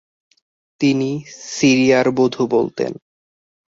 তিনি 0.81 1.09
“সিরিয়ার 1.49 2.07
বধু” 2.11 2.43
বলতেন। 2.47 2.91